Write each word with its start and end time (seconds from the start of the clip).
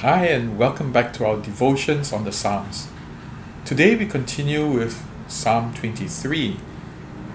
Hi, 0.00 0.26
and 0.26 0.58
welcome 0.58 0.92
back 0.92 1.14
to 1.14 1.24
our 1.24 1.38
devotions 1.38 2.12
on 2.12 2.24
the 2.24 2.30
Psalms. 2.30 2.88
Today 3.64 3.96
we 3.96 4.04
continue 4.04 4.70
with 4.70 5.02
Psalm 5.26 5.72
23. 5.72 6.58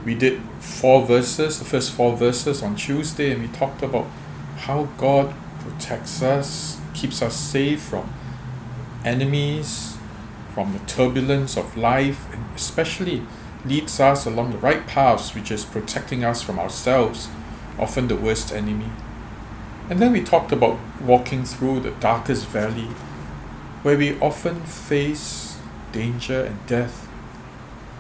We 0.06 0.14
did 0.14 0.40
four 0.60 1.04
verses, 1.04 1.58
the 1.58 1.66
first 1.66 1.92
four 1.92 2.16
verses 2.16 2.62
on 2.62 2.76
Tuesday, 2.76 3.32
and 3.32 3.42
we 3.42 3.48
talked 3.48 3.82
about 3.82 4.06
how 4.58 4.84
God 5.00 5.34
protects 5.62 6.22
us, 6.22 6.80
keeps 6.94 7.24
us 7.24 7.36
safe 7.36 7.82
from 7.82 8.14
enemies, 9.04 9.98
from 10.54 10.74
the 10.74 10.80
turbulence 10.86 11.58
of 11.58 11.76
life, 11.76 12.32
and 12.32 12.46
especially 12.56 13.24
leads 13.66 14.00
us 14.00 14.28
along 14.28 14.52
the 14.52 14.60
right 14.60 14.86
paths, 14.86 15.34
which 15.34 15.50
is 15.50 15.66
protecting 15.66 16.24
us 16.24 16.44
from 16.44 16.60
ourselves, 16.60 17.28
often 17.80 18.08
the 18.08 18.16
worst 18.16 18.54
enemy. 18.54 18.92
And 19.92 20.00
then 20.00 20.14
we 20.14 20.24
talked 20.24 20.54
about 20.54 20.80
walking 21.02 21.44
through 21.44 21.82
the 21.82 21.92
darkest 21.92 22.48
valley, 22.48 22.88
where 23.84 23.98
we 23.98 24.18
often 24.22 24.62
face 24.62 25.58
danger 25.92 26.46
and 26.46 26.66
death. 26.66 27.10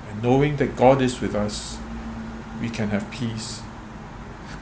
And 0.10 0.24
knowing 0.24 0.56
that 0.56 0.78
God 0.78 1.02
is 1.02 1.20
with 1.20 1.36
us, 1.36 1.78
we 2.62 2.70
can 2.70 2.92
have 2.92 3.12
peace. 3.12 3.62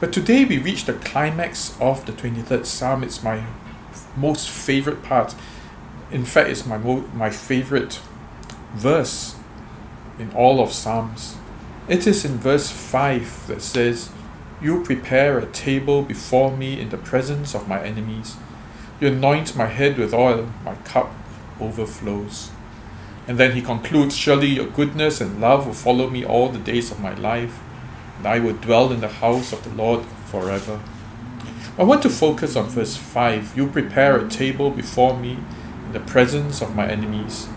But 0.00 0.12
today 0.12 0.44
we 0.44 0.58
reach 0.58 0.86
the 0.86 0.94
climax 0.94 1.80
of 1.80 2.04
the 2.04 2.10
23rd 2.10 2.66
Psalm. 2.66 3.04
It's 3.04 3.22
my 3.22 3.44
most 4.16 4.50
favorite 4.50 5.04
part. 5.04 5.36
In 6.10 6.24
fact, 6.24 6.48
it's 6.48 6.66
my, 6.66 6.78
mo- 6.78 7.08
my 7.14 7.30
favorite 7.30 8.00
verse 8.74 9.36
in 10.18 10.32
all 10.32 10.60
of 10.60 10.72
Psalms. 10.72 11.36
It 11.86 12.08
is 12.08 12.24
in 12.24 12.38
verse 12.38 12.72
5 12.72 13.46
that 13.46 13.62
says, 13.62 14.10
you 14.62 14.82
prepare 14.82 15.38
a 15.38 15.46
table 15.46 16.02
before 16.02 16.54
me 16.54 16.78
in 16.78 16.90
the 16.90 16.98
presence 16.98 17.54
of 17.54 17.68
my 17.68 17.82
enemies. 17.82 18.36
You 19.00 19.08
anoint 19.08 19.56
my 19.56 19.66
head 19.66 19.96
with 19.96 20.12
oil, 20.12 20.50
my 20.64 20.74
cup 20.76 21.10
overflows. 21.58 22.50
And 23.26 23.38
then 23.38 23.52
he 23.52 23.62
concludes 23.62 24.16
Surely 24.16 24.48
your 24.48 24.66
goodness 24.66 25.20
and 25.20 25.40
love 25.40 25.66
will 25.66 25.72
follow 25.72 26.10
me 26.10 26.24
all 26.24 26.50
the 26.50 26.58
days 26.58 26.90
of 26.90 27.00
my 27.00 27.14
life, 27.14 27.58
and 28.18 28.26
I 28.26 28.38
will 28.38 28.54
dwell 28.54 28.92
in 28.92 29.00
the 29.00 29.08
house 29.08 29.52
of 29.52 29.64
the 29.64 29.70
Lord 29.70 30.04
forever. 30.26 30.80
I 31.78 31.84
want 31.84 32.02
to 32.02 32.10
focus 32.10 32.56
on 32.56 32.66
verse 32.66 32.96
5. 32.96 33.56
You 33.56 33.66
prepare 33.68 34.18
a 34.18 34.28
table 34.28 34.70
before 34.70 35.16
me 35.16 35.38
in 35.86 35.92
the 35.92 36.00
presence 36.00 36.60
of 36.60 36.76
my 36.76 36.86
enemies. 36.86 37.48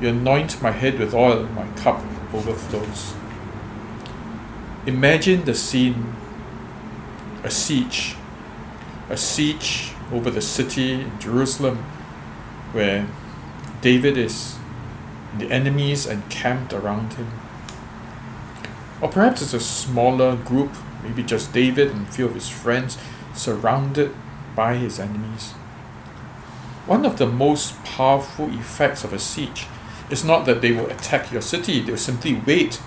You 0.00 0.08
anoint 0.08 0.62
my 0.62 0.70
head 0.70 0.98
with 0.98 1.12
oil, 1.12 1.44
my 1.48 1.66
cup 1.76 2.02
overflows. 2.32 3.12
Imagine 4.86 5.44
the 5.44 5.54
scene 5.54 6.14
a 7.46 7.50
siege, 7.50 8.16
a 9.08 9.16
siege 9.16 9.92
over 10.12 10.30
the 10.30 10.40
city 10.40 10.94
in 10.94 11.18
Jerusalem 11.20 11.76
where 12.72 13.06
David 13.80 14.18
is, 14.18 14.56
the 15.38 15.48
enemies 15.48 16.06
encamped 16.06 16.72
around 16.72 17.12
him. 17.12 17.30
Or 19.00 19.08
perhaps 19.08 19.42
it's 19.42 19.54
a 19.54 19.60
smaller 19.60 20.34
group, 20.34 20.72
maybe 21.04 21.22
just 21.22 21.52
David 21.52 21.92
and 21.92 22.08
a 22.08 22.10
few 22.10 22.26
of 22.26 22.34
his 22.34 22.48
friends, 22.48 22.98
surrounded 23.32 24.12
by 24.56 24.74
his 24.74 24.98
enemies. 24.98 25.52
One 26.86 27.06
of 27.06 27.16
the 27.16 27.26
most 27.26 27.80
powerful 27.84 28.48
effects 28.58 29.04
of 29.04 29.12
a 29.12 29.20
siege 29.20 29.66
is 30.10 30.24
not 30.24 30.46
that 30.46 30.62
they 30.62 30.72
will 30.72 30.90
attack 30.90 31.30
your 31.30 31.42
city, 31.42 31.80
they'll 31.80 31.96
simply 31.96 32.42
wait 32.44 32.80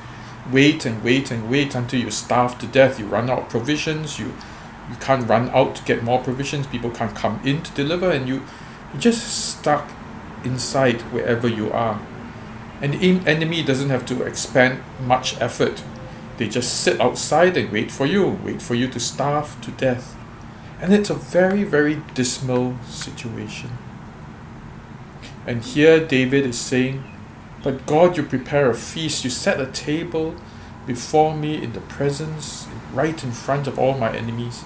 wait 0.52 0.86
and 0.86 1.04
wait 1.04 1.32
and 1.32 1.50
wait 1.50 1.76
until 1.76 2.00
you 2.00 2.12
starve 2.12 2.58
to 2.60 2.68
death. 2.68 3.00
You 3.00 3.06
run 3.06 3.30
out 3.30 3.40
of 3.40 3.50
provisions. 3.50 4.20
You 4.20 4.34
you 4.90 4.96
can't 5.00 5.30
run 5.30 5.50
out 5.50 5.76
to 5.76 5.84
get 5.84 6.04
more 6.04 6.20
provisions. 6.20 6.66
People 6.68 6.90
can't 6.90 7.16
come 7.16 7.40
in 7.46 7.62
to 7.62 7.72
deliver, 7.74 8.10
and 8.10 8.28
you 8.28 8.44
you 8.94 9.00
just 9.00 9.58
stuck 9.58 9.90
inside 10.44 11.02
wherever 11.14 11.48
you 11.48 11.72
are. 11.72 12.00
And 12.82 12.94
the 12.94 13.30
enemy 13.30 13.62
doesn't 13.62 13.90
have 13.90 14.06
to 14.08 14.24
expend 14.24 14.82
much 15.06 15.40
effort. 15.42 15.84
They 16.38 16.48
just 16.48 16.82
sit 16.82 17.02
outside 17.02 17.58
and 17.58 17.72
wait 17.72 17.92
for 17.92 18.06
you, 18.06 18.40
wait 18.44 18.62
for 18.62 18.74
you 18.74 18.88
to 18.88 19.00
starve 19.00 19.60
to 19.62 19.72
death. 19.72 20.16
And 20.82 20.94
it's 20.94 21.10
a 21.10 21.14
very, 21.14 21.66
very 21.66 22.02
dismal 22.14 22.78
situation. 22.88 23.72
And 25.46 25.62
here 25.62 26.06
David 26.06 26.46
is 26.46 26.58
saying, 26.58 27.04
but 27.64 27.86
God, 27.86 28.18
you 28.18 28.24
prepare 28.24 28.70
a 28.70 28.76
feast, 28.76 29.24
you 29.24 29.30
set 29.30 29.60
a 29.60 29.66
table 29.66 30.36
before 30.88 31.36
me 31.36 31.62
in 31.62 31.74
the 31.74 31.82
presence, 31.82 32.68
right 32.94 33.24
in 33.24 33.32
front 33.32 33.68
of 33.68 33.78
all 33.78 33.98
my 33.98 34.16
enemies. 34.16 34.64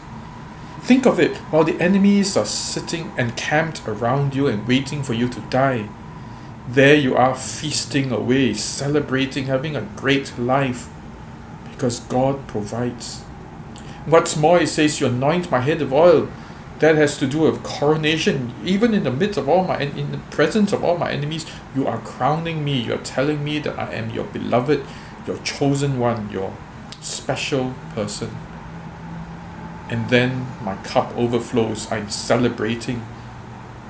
Think 0.82 1.06
of 1.06 1.20
it 1.20 1.38
while 1.52 1.64
the 1.64 1.80
enemies 1.80 2.36
are 2.36 2.46
sitting 2.46 3.12
encamped 3.18 3.88
around 3.88 4.36
you 4.36 4.48
and 4.48 4.68
waiting 4.68 5.02
for 5.02 5.14
you 5.14 5.30
to 5.30 5.40
die. 5.50 5.90
There 6.68 6.96
you 6.96 7.16
are 7.16 7.36
feasting 7.36 8.12
away, 8.12 8.54
celebrating, 8.54 9.46
having 9.46 9.76
a 9.76 9.90
great 9.96 10.38
life 10.38 10.90
because 11.72 12.00
God 12.02 12.48
provides. 12.48 13.22
What's 14.06 14.36
more, 14.36 14.60
he 14.60 14.66
says, 14.66 15.00
You 15.00 15.08
anoint 15.08 15.50
my 15.50 15.62
head 15.62 15.80
with 15.80 15.94
oil 15.94 16.30
that 16.80 16.96
has 16.96 17.18
to 17.18 17.28
do 17.28 17.40
with 17.40 17.64
coronation. 17.64 18.54
Even 18.64 18.94
in 18.94 19.04
the 19.04 19.12
midst 19.12 19.38
of 19.38 19.48
all 19.48 19.64
my, 19.64 19.80
in 19.80 20.12
the 20.12 20.18
presence 20.32 20.74
of 20.74 20.84
all 20.84 20.98
my 20.98 21.12
enemies, 21.12 21.46
you 21.76 21.88
are 21.88 22.00
crowning 22.00 22.64
me. 22.64 22.82
You're 22.82 22.98
telling 22.98 23.44
me 23.44 23.60
that 23.60 23.78
I 23.78 23.94
am 23.94 24.10
your 24.10 24.26
beloved, 24.26 24.86
your 25.26 25.38
chosen 25.40 26.00
one, 26.00 26.30
your 26.30 26.56
special 27.00 27.74
person. 27.94 28.36
And 29.90 30.10
then 30.10 30.48
my 30.62 30.76
cup 30.78 31.16
overflows. 31.16 31.92
I'm 31.92 32.10
celebrating. 32.10 33.06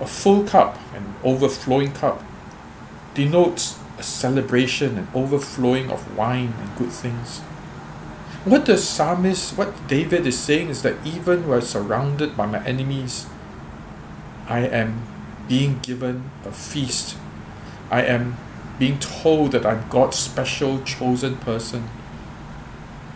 A 0.01 0.07
full 0.07 0.43
cup, 0.43 0.77
an 0.93 1.15
overflowing 1.23 1.93
cup, 1.93 2.23
denotes 3.13 3.79
a 3.97 4.03
celebration, 4.03 4.97
an 4.97 5.07
overflowing 5.13 5.91
of 5.91 6.17
wine 6.17 6.53
and 6.59 6.77
good 6.77 6.91
things. 6.91 7.41
What 8.45 8.65
the 8.65 8.77
psalmist, 8.77 9.57
what 9.57 9.87
David 9.87 10.27
is 10.27 10.37
saying 10.37 10.67
is 10.67 10.81
that 10.81 10.97
even 11.05 11.47
when 11.47 11.61
surrounded 11.61 12.35
by 12.35 12.45
my 12.45 12.61
enemies, 12.65 13.25
I 14.49 14.67
am 14.67 15.07
being 15.47 15.79
given 15.79 16.29
a 16.43 16.51
feast. 16.51 17.15
I 17.89 18.03
am 18.03 18.35
being 18.79 18.99
told 18.99 19.53
that 19.53 19.65
I'm 19.65 19.87
God's 19.87 20.17
special 20.17 20.81
chosen 20.83 21.37
person. 21.37 21.87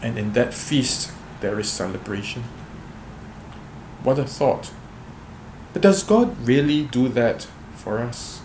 And 0.01 0.17
in 0.17 0.31
that 0.31 0.53
feast, 0.53 1.11
there 1.41 1.59
is 1.59 1.69
celebration. 1.69 2.43
What 4.03 4.19
a 4.19 4.23
thought. 4.23 4.71
But 5.73 5.81
does 5.81 6.03
God 6.03 6.37
really 6.47 6.85
do 6.85 7.09
that 7.09 7.47
for 7.75 7.99
us? 7.99 8.39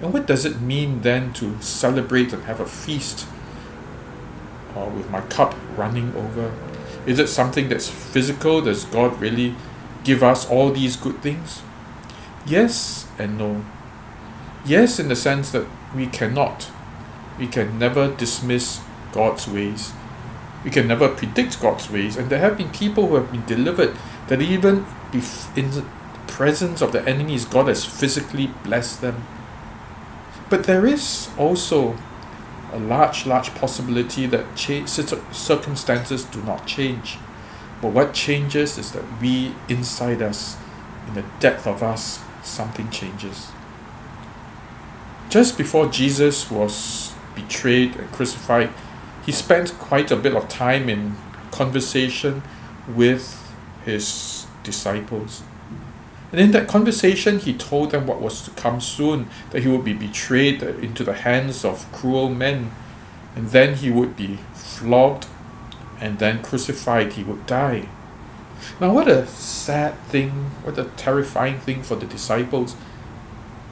And 0.00 0.12
what 0.12 0.26
does 0.26 0.44
it 0.44 0.60
mean 0.60 1.02
then 1.02 1.32
to 1.34 1.60
celebrate 1.62 2.32
and 2.32 2.42
have 2.44 2.58
a 2.58 2.66
feast? 2.66 3.26
Or 4.76 4.90
with 4.90 5.10
my 5.10 5.20
cup 5.22 5.54
running 5.76 6.14
over? 6.14 6.52
Is 7.06 7.18
it 7.18 7.28
something 7.28 7.68
that's 7.68 7.88
physical? 7.88 8.60
Does 8.60 8.84
God 8.84 9.20
really 9.20 9.54
give 10.04 10.22
us 10.22 10.48
all 10.48 10.70
these 10.70 10.96
good 10.96 11.22
things? 11.22 11.62
Yes 12.46 13.06
and 13.18 13.38
no. 13.38 13.64
Yes, 14.64 14.98
in 14.98 15.08
the 15.08 15.16
sense 15.16 15.52
that 15.52 15.66
we 15.94 16.06
cannot, 16.06 16.70
we 17.38 17.46
can 17.46 17.78
never 17.78 18.14
dismiss 18.14 18.80
God's 19.12 19.48
ways. 19.48 19.92
We 20.64 20.70
can 20.70 20.86
never 20.86 21.08
predict 21.08 21.60
God's 21.60 21.90
ways. 21.90 22.16
And 22.16 22.28
there 22.28 22.38
have 22.38 22.58
been 22.58 22.70
people 22.70 23.08
who 23.08 23.14
have 23.14 23.32
been 23.32 23.46
delivered 23.46 23.96
that 24.28 24.42
even 24.42 24.84
in 25.56 25.70
the 25.70 25.84
presence 26.26 26.82
of 26.82 26.92
the 26.92 27.06
enemies, 27.08 27.46
God 27.46 27.68
has 27.68 27.84
physically 27.84 28.48
blessed 28.62 29.00
them. 29.00 29.24
But 30.50 30.64
there 30.64 30.86
is 30.86 31.30
also 31.38 31.96
a 32.72 32.78
large, 32.78 33.26
large 33.26 33.54
possibility 33.54 34.26
that 34.26 34.56
cha- 34.56 34.86
circumstances 34.86 36.24
do 36.24 36.42
not 36.42 36.66
change. 36.66 37.18
But 37.80 37.92
what 37.92 38.12
changes 38.12 38.78
is 38.78 38.92
that 38.92 39.04
we, 39.20 39.54
inside 39.68 40.22
us, 40.22 40.56
in 41.08 41.14
the 41.14 41.24
depth 41.40 41.66
of 41.66 41.82
us, 41.82 42.20
something 42.42 42.90
changes. 42.90 43.48
Just 45.28 45.56
before 45.56 45.86
Jesus 45.86 46.50
was 46.50 47.14
betrayed 47.34 47.96
and 47.96 48.10
crucified, 48.12 48.70
he 49.24 49.32
spent 49.32 49.78
quite 49.78 50.10
a 50.10 50.16
bit 50.16 50.34
of 50.34 50.48
time 50.48 50.88
in 50.88 51.16
conversation 51.50 52.42
with 52.88 53.52
his 53.84 54.46
disciples. 54.62 55.42
And 56.32 56.40
in 56.40 56.52
that 56.52 56.68
conversation, 56.68 57.38
he 57.38 57.52
told 57.52 57.90
them 57.90 58.06
what 58.06 58.20
was 58.20 58.42
to 58.42 58.50
come 58.52 58.80
soon 58.80 59.28
that 59.50 59.62
he 59.62 59.68
would 59.68 59.84
be 59.84 59.92
betrayed 59.92 60.62
uh, 60.62 60.68
into 60.78 61.02
the 61.02 61.14
hands 61.14 61.64
of 61.64 61.90
cruel 61.92 62.28
men, 62.28 62.70
and 63.34 63.48
then 63.48 63.74
he 63.76 63.90
would 63.90 64.16
be 64.16 64.38
flogged, 64.54 65.26
and 66.00 66.18
then 66.18 66.42
crucified, 66.42 67.14
he 67.14 67.24
would 67.24 67.46
die. 67.46 67.88
Now, 68.80 68.92
what 68.92 69.08
a 69.08 69.26
sad 69.26 69.98
thing, 70.08 70.30
what 70.62 70.78
a 70.78 70.84
terrifying 70.96 71.58
thing 71.60 71.82
for 71.82 71.96
the 71.96 72.06
disciples 72.06 72.76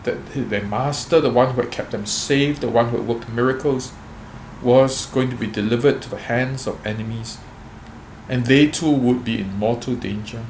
that 0.04 0.32
their 0.32 0.64
master, 0.64 1.20
the 1.20 1.30
one 1.30 1.54
who 1.54 1.60
had 1.60 1.70
kept 1.70 1.90
them 1.90 2.06
safe, 2.06 2.60
the 2.60 2.68
one 2.68 2.88
who 2.88 2.96
had 2.98 3.06
worked 3.06 3.28
miracles, 3.28 3.92
was 4.62 5.06
going 5.06 5.30
to 5.30 5.36
be 5.36 5.46
delivered 5.46 6.02
to 6.02 6.10
the 6.10 6.18
hands 6.18 6.66
of 6.66 6.84
enemies, 6.86 7.38
and 8.28 8.46
they 8.46 8.66
too 8.66 8.90
would 8.90 9.24
be 9.24 9.40
in 9.40 9.56
mortal 9.56 9.94
danger. 9.94 10.44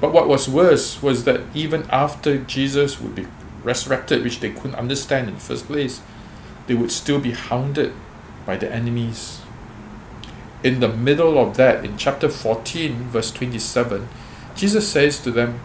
But 0.00 0.12
what 0.12 0.28
was 0.28 0.48
worse 0.48 1.02
was 1.02 1.24
that 1.24 1.40
even 1.54 1.88
after 1.90 2.38
Jesus 2.38 3.00
would 3.00 3.14
be 3.14 3.26
resurrected, 3.62 4.22
which 4.22 4.40
they 4.40 4.50
couldn't 4.50 4.74
understand 4.74 5.28
in 5.28 5.34
the 5.34 5.40
first 5.40 5.66
place, 5.66 6.00
they 6.66 6.74
would 6.74 6.92
still 6.92 7.20
be 7.20 7.32
hounded 7.32 7.92
by 8.44 8.56
the 8.56 8.72
enemies. 8.72 9.40
In 10.62 10.80
the 10.80 10.88
middle 10.88 11.38
of 11.38 11.56
that, 11.56 11.84
in 11.84 11.96
chapter 11.96 12.28
14, 12.28 13.04
verse 13.04 13.30
27, 13.30 14.08
Jesus 14.54 14.88
says 14.88 15.20
to 15.20 15.30
them, 15.30 15.60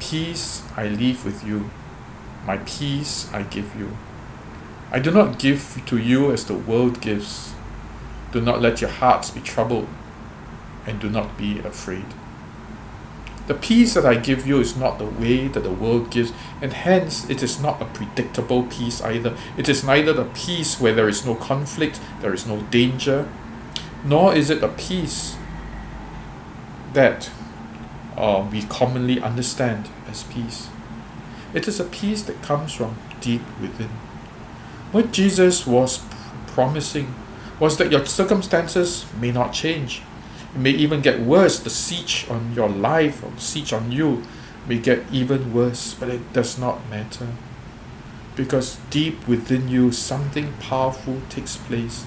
Peace 0.00 0.62
I 0.76 0.88
leave 0.88 1.24
with 1.24 1.44
you, 1.44 1.70
my 2.46 2.58
peace 2.58 3.28
I 3.32 3.42
give 3.42 3.74
you. 3.76 3.96
I 4.90 5.00
do 5.00 5.10
not 5.10 5.38
give 5.38 5.82
to 5.86 5.98
you 5.98 6.32
as 6.32 6.44
the 6.44 6.54
world 6.54 7.00
gives. 7.00 7.52
Do 8.32 8.40
not 8.40 8.60
let 8.60 8.80
your 8.80 8.90
hearts 8.90 9.30
be 9.30 9.40
troubled, 9.40 9.88
and 10.86 11.00
do 11.00 11.10
not 11.10 11.36
be 11.36 11.58
afraid. 11.58 12.06
The 13.48 13.54
peace 13.54 13.94
that 13.94 14.04
I 14.04 14.16
give 14.16 14.46
you 14.46 14.60
is 14.60 14.76
not 14.76 14.98
the 14.98 15.06
way 15.06 15.48
that 15.48 15.62
the 15.62 15.72
world 15.72 16.10
gives, 16.10 16.34
and 16.60 16.70
hence 16.70 17.28
it 17.30 17.42
is 17.42 17.58
not 17.58 17.80
a 17.80 17.86
predictable 17.86 18.64
peace 18.64 19.00
either. 19.00 19.34
It 19.56 19.70
is 19.70 19.82
neither 19.82 20.12
the 20.12 20.26
peace 20.26 20.78
where 20.78 20.94
there 20.94 21.08
is 21.08 21.24
no 21.24 21.34
conflict, 21.34 21.98
there 22.20 22.34
is 22.34 22.46
no 22.46 22.60
danger, 22.64 23.26
nor 24.04 24.34
is 24.34 24.50
it 24.50 24.62
a 24.62 24.68
peace 24.68 25.36
that 26.92 27.30
uh, 28.18 28.46
we 28.52 28.62
commonly 28.64 29.18
understand 29.18 29.88
as 30.06 30.24
peace. 30.24 30.68
It 31.54 31.66
is 31.66 31.80
a 31.80 31.84
peace 31.84 32.22
that 32.24 32.42
comes 32.42 32.74
from 32.74 32.96
deep 33.22 33.42
within. 33.62 33.90
What 34.92 35.10
Jesus 35.10 35.66
was 35.66 36.04
promising 36.48 37.14
was 37.58 37.78
that 37.78 37.90
your 37.90 38.04
circumstances 38.04 39.06
may 39.18 39.32
not 39.32 39.54
change, 39.54 40.02
it 40.54 40.58
may 40.58 40.70
even 40.70 41.00
get 41.00 41.20
worse. 41.20 41.58
The 41.58 41.70
siege 41.70 42.26
on 42.30 42.54
your 42.54 42.68
life 42.68 43.22
or 43.22 43.32
siege 43.38 43.72
on 43.72 43.92
you 43.92 44.22
may 44.66 44.78
get 44.78 45.04
even 45.12 45.52
worse, 45.52 45.94
but 45.94 46.08
it 46.08 46.32
does 46.32 46.58
not 46.58 46.88
matter. 46.88 47.28
Because 48.36 48.78
deep 48.90 49.26
within 49.26 49.68
you, 49.68 49.92
something 49.92 50.52
powerful 50.60 51.20
takes 51.28 51.56
place, 51.56 52.06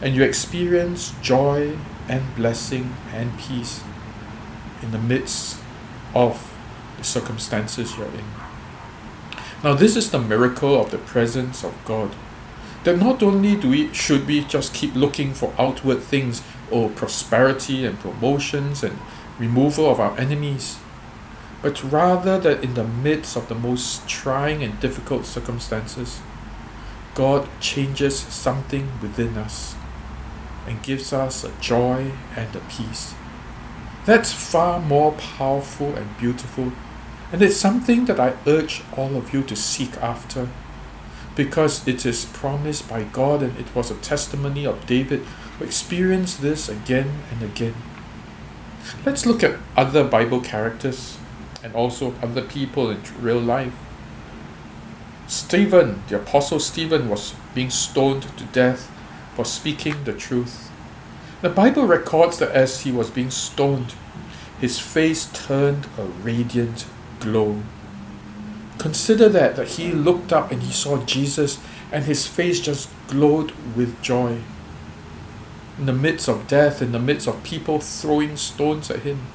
and 0.00 0.14
you 0.14 0.22
experience 0.22 1.14
joy 1.22 1.78
and 2.08 2.34
blessing 2.34 2.96
and 3.12 3.38
peace 3.38 3.82
in 4.82 4.90
the 4.90 4.98
midst 4.98 5.58
of 6.14 6.52
the 6.98 7.04
circumstances 7.04 7.96
you're 7.96 8.06
in. 8.06 8.24
Now, 9.62 9.74
this 9.74 9.94
is 9.94 10.10
the 10.10 10.18
miracle 10.18 10.80
of 10.80 10.90
the 10.90 10.98
presence 10.98 11.62
of 11.62 11.74
God. 11.84 12.10
That 12.82 12.98
not 12.98 13.22
only 13.22 13.54
do 13.54 13.70
we 13.70 13.94
should 13.94 14.26
we 14.26 14.42
just 14.42 14.74
keep 14.74 14.96
looking 14.96 15.34
for 15.34 15.54
outward 15.56 16.02
things 16.02 16.42
or 16.72 16.88
prosperity 16.90 17.84
and 17.84 17.98
promotions 18.00 18.82
and 18.82 18.98
removal 19.38 19.90
of 19.90 20.00
our 20.00 20.18
enemies, 20.18 20.78
but 21.60 21.82
rather 21.84 22.38
that 22.38 22.64
in 22.64 22.74
the 22.74 22.84
midst 22.84 23.36
of 23.36 23.48
the 23.48 23.54
most 23.54 24.08
trying 24.08 24.62
and 24.62 24.80
difficult 24.80 25.26
circumstances, 25.26 26.20
God 27.14 27.48
changes 27.60 28.18
something 28.18 28.88
within 29.00 29.36
us 29.36 29.74
and 30.66 30.82
gives 30.82 31.12
us 31.12 31.44
a 31.44 31.52
joy 31.60 32.12
and 32.36 32.54
a 32.56 32.60
peace. 32.60 33.14
That's 34.06 34.32
far 34.32 34.80
more 34.80 35.12
powerful 35.12 35.94
and 35.94 36.16
beautiful, 36.18 36.72
and 37.30 37.42
it's 37.42 37.56
something 37.56 38.06
that 38.06 38.18
I 38.18 38.34
urge 38.46 38.82
all 38.96 39.16
of 39.16 39.32
you 39.32 39.42
to 39.44 39.56
seek 39.56 39.96
after 39.98 40.48
because 41.34 41.86
it 41.88 42.04
is 42.04 42.26
promised 42.26 42.88
by 42.88 43.04
God 43.04 43.42
and 43.42 43.56
it 43.58 43.74
was 43.74 43.90
a 43.90 43.94
testimony 43.96 44.66
of 44.66 44.86
David 44.86 45.24
experience 45.62 46.36
this 46.36 46.68
again 46.68 47.22
and 47.30 47.42
again. 47.42 47.74
Let's 49.04 49.26
look 49.26 49.42
at 49.42 49.58
other 49.76 50.04
Bible 50.04 50.40
characters 50.40 51.18
and 51.62 51.74
also 51.74 52.14
other 52.22 52.42
people 52.42 52.90
in 52.90 53.00
real 53.20 53.40
life. 53.40 53.74
Stephen, 55.26 56.02
the 56.08 56.16
Apostle 56.16 56.60
Stephen, 56.60 57.08
was 57.08 57.34
being 57.54 57.70
stoned 57.70 58.22
to 58.36 58.44
death 58.46 58.90
for 59.34 59.44
speaking 59.44 60.04
the 60.04 60.12
truth. 60.12 60.70
The 61.40 61.48
Bible 61.48 61.86
records 61.86 62.38
that 62.38 62.50
as 62.50 62.80
he 62.80 62.92
was 62.92 63.10
being 63.10 63.30
stoned, 63.30 63.94
his 64.60 64.78
face 64.78 65.26
turned 65.32 65.86
a 65.98 66.04
radiant 66.04 66.86
glow. 67.18 67.62
Consider 68.78 69.28
that, 69.28 69.56
that 69.56 69.68
he 69.68 69.92
looked 69.92 70.32
up 70.32 70.50
and 70.50 70.62
he 70.62 70.72
saw 70.72 71.04
Jesus 71.04 71.58
and 71.90 72.04
his 72.04 72.26
face 72.26 72.60
just 72.60 72.88
glowed 73.08 73.52
with 73.76 74.00
joy 74.02 74.38
in 75.78 75.86
the 75.86 75.92
midst 75.92 76.28
of 76.28 76.46
death, 76.46 76.82
in 76.82 76.92
the 76.92 76.98
midst 76.98 77.26
of 77.26 77.42
people 77.42 77.80
throwing 77.80 78.36
stones 78.36 78.90
at 78.90 79.00
him, 79.00 79.26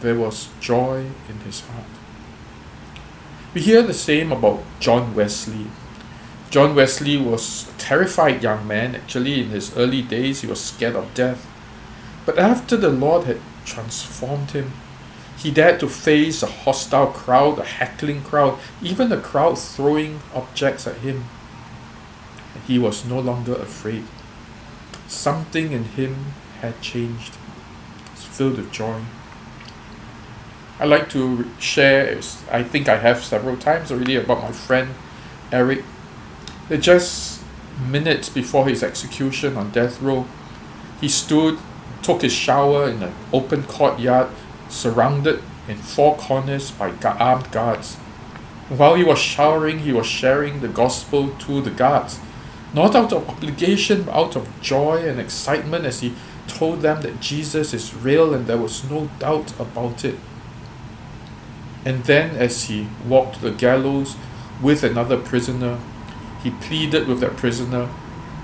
there 0.00 0.14
was 0.14 0.48
joy 0.60 1.06
in 1.28 1.40
his 1.44 1.60
heart. 1.60 1.84
We 3.54 3.62
hear 3.62 3.82
the 3.82 3.94
same 3.94 4.32
about 4.32 4.62
John 4.80 5.14
Wesley. 5.14 5.66
John 6.50 6.74
Wesley 6.74 7.16
was 7.16 7.68
a 7.68 7.78
terrified 7.78 8.42
young 8.42 8.66
man. 8.66 8.94
Actually, 8.94 9.40
in 9.40 9.50
his 9.50 9.76
early 9.76 10.02
days, 10.02 10.40
he 10.40 10.46
was 10.46 10.60
scared 10.60 10.96
of 10.96 11.12
death. 11.14 11.46
But 12.24 12.38
after 12.38 12.76
the 12.76 12.90
Lord 12.90 13.24
had 13.24 13.40
transformed 13.64 14.52
him, 14.52 14.72
he 15.38 15.50
dared 15.50 15.80
to 15.80 15.88
face 15.88 16.42
a 16.42 16.46
hostile 16.46 17.08
crowd, 17.08 17.58
a 17.58 17.64
heckling 17.64 18.22
crowd, 18.22 18.58
even 18.82 19.12
a 19.12 19.20
crowd 19.20 19.58
throwing 19.58 20.20
objects 20.34 20.86
at 20.86 20.96
him. 20.96 21.24
He 22.66 22.78
was 22.78 23.04
no 23.04 23.20
longer 23.20 23.54
afraid. 23.54 24.04
Something 25.08 25.72
in 25.72 25.84
him 25.84 26.34
had 26.60 26.82
changed. 26.82 27.34
It's 28.12 28.24
filled 28.24 28.58
with 28.58 28.70
joy. 28.70 29.00
I 30.78 30.84
like 30.84 31.08
to 31.10 31.50
share, 31.58 32.20
I 32.52 32.62
think 32.62 32.88
I 32.88 32.98
have 32.98 33.24
several 33.24 33.56
times 33.56 33.90
already, 33.90 34.16
about 34.16 34.42
my 34.42 34.52
friend 34.52 34.94
Eric. 35.50 35.82
That 36.68 36.82
just 36.82 37.42
minutes 37.88 38.28
before 38.28 38.68
his 38.68 38.82
execution 38.82 39.56
on 39.56 39.70
death 39.70 40.02
row, 40.02 40.26
he 41.00 41.08
stood, 41.08 41.58
took 42.02 42.20
his 42.20 42.34
shower 42.34 42.90
in 42.90 43.02
an 43.02 43.14
open 43.32 43.62
courtyard, 43.62 44.28
surrounded 44.68 45.42
in 45.66 45.78
four 45.78 46.18
corners 46.18 46.70
by 46.70 46.92
armed 47.02 47.50
guards. 47.50 47.94
While 48.68 48.96
he 48.96 49.04
was 49.04 49.18
showering, 49.18 49.78
he 49.78 49.92
was 49.92 50.06
sharing 50.06 50.60
the 50.60 50.68
gospel 50.68 51.30
to 51.30 51.62
the 51.62 51.70
guards 51.70 52.20
not 52.74 52.94
out 52.94 53.12
of 53.12 53.28
obligation, 53.28 54.02
but 54.02 54.14
out 54.14 54.36
of 54.36 54.48
joy 54.60 55.08
and 55.08 55.18
excitement 55.18 55.84
as 55.84 56.00
he 56.00 56.14
told 56.46 56.82
them 56.82 57.02
that 57.02 57.20
Jesus 57.20 57.72
is 57.72 57.94
real 57.94 58.34
and 58.34 58.46
there 58.46 58.58
was 58.58 58.88
no 58.90 59.10
doubt 59.18 59.58
about 59.58 60.04
it. 60.04 60.16
And 61.84 62.04
then, 62.04 62.36
as 62.36 62.64
he 62.64 62.88
walked 63.06 63.36
to 63.36 63.40
the 63.42 63.50
gallows 63.50 64.16
with 64.60 64.82
another 64.82 65.16
prisoner, 65.16 65.78
he 66.42 66.50
pleaded 66.50 67.08
with 67.08 67.20
that 67.20 67.36
prisoner, 67.36 67.88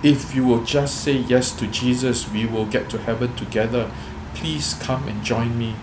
If 0.03 0.35
you 0.35 0.47
will 0.47 0.65
just 0.65 1.03
say 1.03 1.17
yes 1.17 1.51
to 1.53 1.67
Jesus, 1.67 2.31
we 2.31 2.47
will 2.47 2.67
get 2.67 2.89
to 2.91 2.99
heaven 2.99 3.35
together. 3.37 3.91
Please 4.35 4.75
come 4.75 5.09
and 5.09 5.25
join 5.25 5.59
me, 5.59 5.75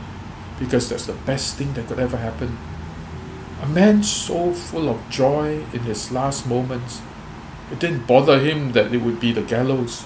because 0.60 0.90
that's 0.90 1.06
the 1.06 1.14
best 1.14 1.58
thing 1.58 1.74
that 1.74 1.88
could 1.88 2.00
ever 2.00 2.18
happen. 2.18 2.58
A 3.62 3.68
man 3.68 4.04
so 4.04 4.54
full 4.54 4.90
of 4.90 5.10
joy 5.10 5.64
in 5.74 5.82
his 5.82 6.12
last 6.12 6.48
moments 6.48 7.02
it 7.72 7.80
didn't 7.80 8.06
bother 8.06 8.40
him 8.40 8.74
that 8.74 8.94
it 8.94 9.02
would 9.02 9.20
be 9.20 9.32
the 9.32 9.42
gallows. 9.42 10.06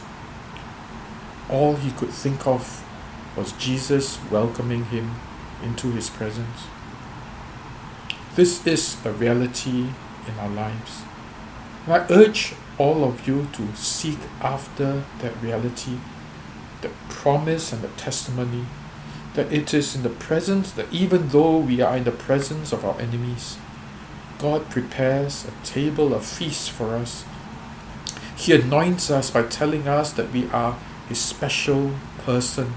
All 1.50 1.76
he 1.76 1.92
could 1.92 2.10
think 2.10 2.46
of 2.46 2.84
was 3.36 3.52
Jesus 3.54 4.20
welcoming 4.30 4.86
him 4.86 5.16
into 5.64 5.92
his 5.92 6.10
presence. 6.10 6.68
This 8.36 8.66
is 8.68 9.04
a 9.06 9.12
reality 9.12 9.88
in 10.28 10.40
our 10.40 10.50
lives. 10.50 11.02
And 11.86 11.94
I 11.94 12.06
urge 12.10 12.54
all 12.78 13.04
of 13.04 13.28
you 13.28 13.48
to 13.54 13.76
seek 13.76 14.20
after 14.42 15.04
that 15.22 15.42
reality, 15.42 15.98
the 16.82 16.90
promise 17.10 17.72
and 17.72 17.82
the 17.82 17.88
testimony 17.90 18.66
that 19.36 19.52
it 19.52 19.74
is 19.74 19.96
in 19.96 20.04
the 20.04 20.10
presence, 20.10 20.72
that 20.72 20.92
even 20.94 21.30
though 21.30 21.58
we 21.58 21.82
are 21.82 21.98
in 21.98 22.04
the 22.04 22.12
presence 22.12 22.72
of 22.72 22.86
our 22.86 23.00
enemies, 23.00 23.58
God 24.40 24.70
prepares 24.70 25.46
a 25.46 25.66
table, 25.66 26.14
a 26.14 26.20
feast 26.20 26.72
for 26.72 26.96
us 26.96 27.26
he 28.36 28.54
anoints 28.54 29.10
us 29.10 29.32
by 29.32 29.44
telling 29.44 29.88
us 29.88 30.12
that 30.14 30.32
we 30.32 30.50
are 30.50 30.78
His 31.08 31.20
special 31.20 31.92
person. 32.20 32.74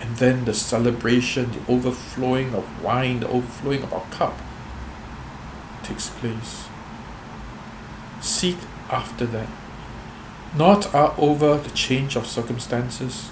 And 0.00 0.16
then 0.16 0.44
the 0.44 0.54
celebration, 0.54 1.52
the 1.52 1.72
overflowing 1.72 2.54
of 2.54 2.82
wine, 2.82 3.20
the 3.20 3.28
overflowing 3.28 3.82
of 3.82 3.92
our 3.92 4.04
cup 4.10 4.38
takes 5.82 6.10
place. 6.10 6.68
Seek 8.20 8.56
after 8.90 9.26
that. 9.26 9.48
Not 10.56 10.94
uh, 10.94 11.14
over 11.16 11.56
the 11.58 11.70
change 11.70 12.16
of 12.16 12.26
circumstances, 12.26 13.30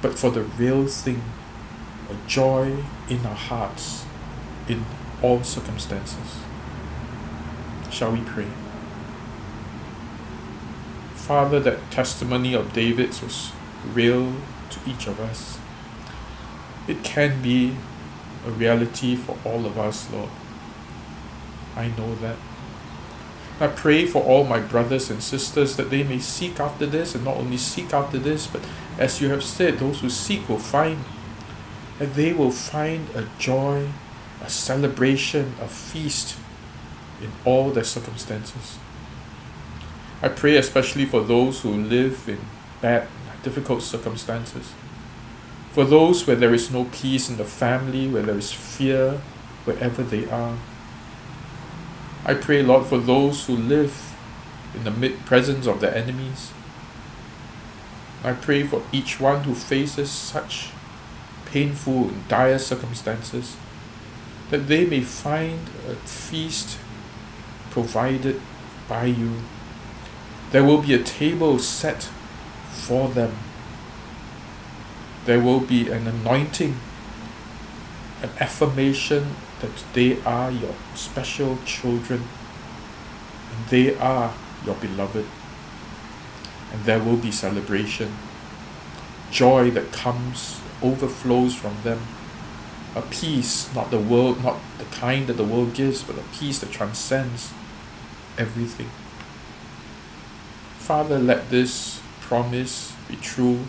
but 0.00 0.18
for 0.18 0.30
the 0.30 0.42
real 0.42 0.86
thing, 0.86 1.22
a 2.08 2.28
joy 2.28 2.84
in 3.08 3.26
our 3.26 3.34
hearts 3.34 4.04
in 4.68 4.84
all 5.22 5.42
circumstances. 5.42 6.38
Shall 7.90 8.12
we 8.12 8.20
pray? 8.20 8.46
Father, 11.26 11.60
that 11.60 11.90
testimony 11.90 12.54
of 12.54 12.72
David's 12.72 13.22
was 13.22 13.52
real 13.92 14.32
to 14.70 14.80
each 14.86 15.06
of 15.06 15.20
us. 15.20 15.58
it 16.88 17.04
can 17.04 17.40
be 17.42 17.76
a 18.46 18.50
reality 18.50 19.14
for 19.14 19.36
all 19.44 19.64
of 19.66 19.78
us, 19.78 20.10
Lord. 20.10 20.30
I 21.76 21.88
know 21.88 22.14
that. 22.16 22.36
I 23.60 23.68
pray 23.68 24.06
for 24.06 24.22
all 24.22 24.44
my 24.44 24.58
brothers 24.60 25.10
and 25.10 25.22
sisters 25.22 25.76
that 25.76 25.90
they 25.90 26.02
may 26.02 26.18
seek 26.18 26.58
after 26.58 26.86
this 26.86 27.14
and 27.14 27.24
not 27.24 27.36
only 27.36 27.58
seek 27.58 27.92
after 27.92 28.18
this, 28.18 28.46
but 28.46 28.62
as 28.98 29.20
you 29.20 29.28
have 29.28 29.44
said, 29.44 29.78
those 29.78 30.00
who 30.00 30.10
seek 30.10 30.48
will 30.48 30.58
find. 30.58 31.04
And 32.00 32.14
they 32.14 32.32
will 32.32 32.50
find 32.50 33.08
a 33.14 33.28
joy, 33.38 33.88
a 34.42 34.48
celebration, 34.48 35.54
a 35.60 35.68
feast 35.68 36.38
in 37.20 37.30
all 37.44 37.70
their 37.70 37.84
circumstances. 37.84 38.78
I 40.22 40.28
pray 40.28 40.56
especially 40.56 41.06
for 41.06 41.22
those 41.22 41.62
who 41.62 41.70
live 41.70 42.28
in 42.28 42.38
bad, 42.82 43.08
difficult 43.42 43.82
circumstances. 43.82 44.72
For 45.72 45.84
those 45.84 46.26
where 46.26 46.36
there 46.36 46.52
is 46.52 46.70
no 46.70 46.84
peace 46.92 47.30
in 47.30 47.36
the 47.36 47.44
family, 47.44 48.08
where 48.08 48.22
there 48.22 48.36
is 48.36 48.52
fear, 48.52 49.20
wherever 49.64 50.02
they 50.02 50.28
are. 50.28 50.56
I 52.24 52.34
pray, 52.34 52.62
Lord, 52.62 52.86
for 52.86 52.98
those 52.98 53.46
who 53.46 53.56
live 53.56 54.14
in 54.74 54.84
the 54.84 55.10
presence 55.24 55.66
of 55.66 55.80
their 55.80 55.94
enemies. 55.94 56.52
I 58.22 58.34
pray 58.34 58.64
for 58.64 58.82
each 58.92 59.18
one 59.18 59.44
who 59.44 59.54
faces 59.54 60.10
such 60.10 60.70
painful 61.46 62.08
and 62.08 62.28
dire 62.28 62.58
circumstances 62.58 63.56
that 64.50 64.68
they 64.68 64.84
may 64.84 65.00
find 65.00 65.60
a 65.88 65.94
feast 65.94 66.78
provided 67.70 68.40
by 68.88 69.06
you. 69.06 69.36
There 70.50 70.64
will 70.64 70.82
be 70.82 70.94
a 70.94 71.02
table 71.02 71.60
set 71.60 72.08
for 72.70 73.08
them. 73.08 73.36
There 75.24 75.38
will 75.38 75.60
be 75.60 75.88
an 75.88 76.08
anointing, 76.08 76.76
an 78.22 78.30
affirmation 78.40 79.36
that 79.60 79.84
they 79.92 80.20
are 80.22 80.50
your 80.50 80.74
special 80.94 81.58
children 81.64 82.24
and 83.52 83.68
they 83.68 83.96
are 83.96 84.34
your 84.64 84.74
beloved. 84.74 85.26
And 86.72 86.84
there 86.84 86.98
will 86.98 87.16
be 87.16 87.30
celebration, 87.30 88.14
joy 89.30 89.70
that 89.70 89.92
comes, 89.92 90.60
overflows 90.82 91.54
from 91.54 91.76
them. 91.84 92.00
A 92.96 93.02
peace, 93.02 93.72
not 93.72 93.92
the 93.92 94.00
world, 94.00 94.42
not 94.42 94.58
the 94.78 94.84
kind 94.86 95.28
that 95.28 95.36
the 95.36 95.44
world 95.44 95.74
gives, 95.74 96.02
but 96.02 96.18
a 96.18 96.24
peace 96.36 96.58
that 96.58 96.72
transcends 96.72 97.52
everything. 98.36 98.90
Father, 100.80 101.18
let 101.18 101.50
this 101.50 102.00
promise 102.20 102.94
be 103.06 103.14
true 103.14 103.60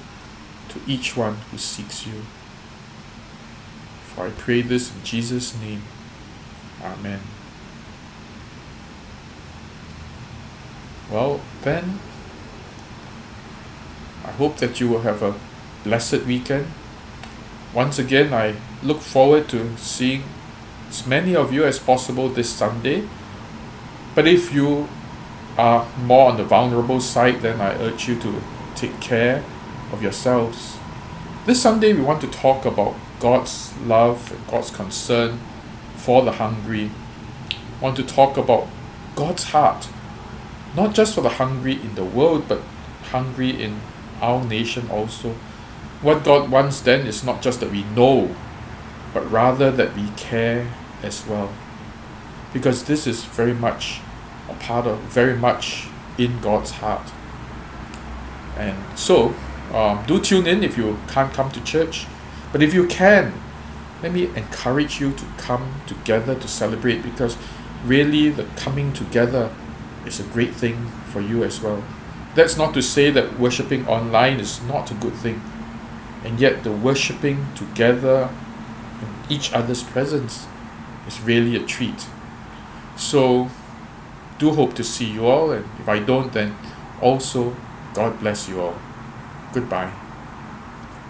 to 0.70 0.80
each 0.88 1.16
one 1.16 1.36
who 1.52 1.58
seeks 1.58 2.08
you. 2.08 2.24
For 4.08 4.28
I 4.28 4.30
pray 4.32 4.62
this 4.62 4.96
in 4.96 5.04
Jesus' 5.04 5.60
name. 5.60 5.84
Amen. 6.82 7.20
Well, 11.12 11.42
then, 11.62 12.00
I 14.26 14.32
hope 14.32 14.58
that 14.58 14.80
you 14.80 14.88
will 14.88 15.02
have 15.02 15.22
a 15.22 15.36
blessed 15.84 16.24
weekend. 16.26 16.68
Once 17.74 18.00
again, 18.00 18.34
I 18.34 18.56
look 18.82 19.02
forward 19.02 19.50
to 19.50 19.78
seeing 19.78 20.24
as 20.90 21.06
many 21.06 21.36
of 21.36 21.52
you 21.54 21.66
as 21.66 21.78
possible 21.78 22.30
this 22.30 22.50
Sunday. 22.50 23.08
But 24.16 24.28
if 24.28 24.54
you 24.54 24.88
are 25.58 25.88
more 26.00 26.30
on 26.32 26.38
the 26.38 26.44
vulnerable 26.44 27.02
side, 27.02 27.42
then 27.42 27.60
I 27.62 27.74
urge 27.76 28.08
you 28.08 28.20
to 28.20 28.42
take 28.76 29.00
care 29.00 29.44
of 29.92 30.02
yourselves. 30.02 30.78
This 31.46 31.62
Sunday, 31.62 31.94
we 31.94 32.02
want 32.02 32.22
to 32.22 32.28
talk 32.28 32.66
about 32.66 32.96
God's 33.20 33.76
love 33.86 34.32
and 34.32 34.48
God's 34.48 34.72
concern 34.72 35.40
for 35.96 36.24
the 36.24 36.34
hungry. 36.34 36.92
I 37.52 37.84
want 37.84 37.96
to 37.98 38.04
talk 38.04 38.38
about 38.38 38.68
God's 39.16 39.46
heart, 39.46 39.88
not 40.76 40.96
just 40.96 41.16
for 41.16 41.22
the 41.22 41.30
hungry 41.30 41.74
in 41.74 41.96
the 41.96 42.06
world, 42.06 42.48
but 42.48 42.62
hungry 43.12 43.50
in 43.50 43.82
our 44.22 44.44
nation 44.44 44.90
also. 44.90 45.36
What 46.02 46.24
God 46.24 46.50
wants 46.50 46.82
then 46.82 47.06
is 47.06 47.24
not 47.24 47.42
just 47.42 47.60
that 47.60 47.72
we 47.72 47.84
know, 47.84 48.36
but 49.14 49.30
rather 49.32 49.72
that 49.72 49.96
we 49.96 50.10
care 50.16 50.72
as 51.04 51.26
well. 51.28 51.52
Because 52.54 52.86
this 52.86 53.06
is 53.06 53.24
very 53.24 53.54
much 53.54 54.00
a 54.52 54.56
part 54.60 54.88
of, 54.88 55.00
very 55.00 55.36
much 55.36 55.88
in 56.18 56.40
God's 56.42 56.72
heart. 56.72 57.12
And 58.58 58.78
so, 58.98 59.34
um, 59.74 60.04
do 60.06 60.20
tune 60.20 60.48
in 60.48 60.64
if 60.64 60.78
you 60.78 60.98
can't 61.08 61.34
come 61.34 61.52
to 61.52 61.64
church. 61.64 62.06
But 62.52 62.62
if 62.62 62.74
you 62.74 62.88
can, 62.88 63.34
let 64.04 64.12
me 64.12 64.26
encourage 64.36 65.00
you 65.00 65.14
to 65.14 65.26
come 65.38 65.82
together 65.88 66.36
to 66.36 66.48
celebrate 66.48 67.04
because 67.04 67.38
really 67.86 68.30
the 68.30 68.44
coming 68.56 68.94
together 68.94 69.54
is 70.06 70.20
a 70.20 70.24
great 70.24 70.54
thing 70.54 70.88
for 71.12 71.22
you 71.22 71.44
as 71.44 71.62
well. 71.62 71.84
That's 72.36 72.58
not 72.58 72.74
to 72.74 72.82
say 72.82 73.12
that 73.12 73.40
worshipping 73.40 73.88
online 73.88 74.40
is 74.40 74.62
not 74.64 74.92
a 74.92 74.94
good 74.96 75.14
thing. 75.14 75.42
And 76.24 76.40
yet, 76.40 76.64
the 76.64 76.72
worshipping 76.72 77.48
together 77.56 78.30
in 79.02 79.36
each 79.36 79.52
other's 79.54 79.84
presence 79.84 80.46
is 81.08 81.20
really 81.22 81.56
a 81.56 81.66
treat. 81.66 82.06
So, 82.96 83.50
do 84.42 84.52
hope 84.52 84.74
to 84.74 84.84
see 84.84 85.06
you 85.06 85.28
all, 85.28 85.52
and 85.52 85.64
if 85.80 85.88
I 85.88 86.00
don't, 86.00 86.34
then 86.34 86.56
also 87.00 87.56
God 87.94 88.20
bless 88.20 88.50
you 88.50 88.60
all. 88.60 88.76
Goodbye. 89.54 90.01